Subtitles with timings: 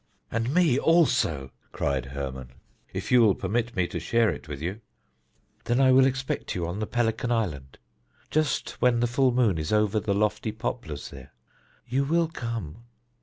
[0.31, 2.53] "And me also," cried Hermon,
[2.91, 4.81] "if you will permit me to share it with you."
[5.65, 7.77] "Then I will expect you on the Pelican Island
[8.31, 11.33] just when the full moon is over the lofty poplars there.
[11.87, 12.85] You will come?